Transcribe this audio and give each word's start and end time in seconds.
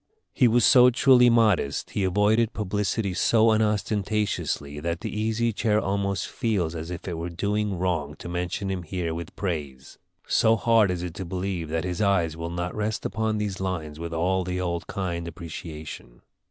He 0.33 0.47
was 0.47 0.65
so 0.65 0.89
truly 0.89 1.29
modest, 1.29 1.91
he 1.91 2.03
avoided 2.03 2.53
publicity 2.53 3.13
so 3.13 3.51
unostentatiously, 3.51 4.79
that 4.79 5.01
the 5.01 5.15
Easy 5.15 5.53
Chair 5.53 5.79
almost 5.79 6.27
feels 6.27 6.73
as 6.73 6.89
if 6.89 7.07
it 7.07 7.19
were 7.19 7.29
doing 7.29 7.77
wrong 7.77 8.15
to 8.15 8.27
mention 8.27 8.71
him 8.71 8.81
here 8.81 9.13
with 9.13 9.35
praise; 9.35 9.99
so 10.25 10.55
hard 10.55 10.89
is 10.89 11.03
it 11.03 11.13
to 11.13 11.23
believe 11.25 11.69
that 11.69 11.83
his 11.83 12.01
eyes 12.01 12.35
will 12.35 12.49
not 12.49 12.73
rest 12.73 13.05
upon 13.05 13.37
these 13.37 13.59
lines 13.61 13.99
with 13.99 14.11
all 14.11 14.43
the 14.43 14.59
old 14.59 14.87
kind 14.87 15.27
appreciation. 15.27 16.23